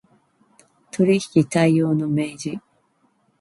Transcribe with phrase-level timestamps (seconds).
[0.89, 2.59] 取引態様の明示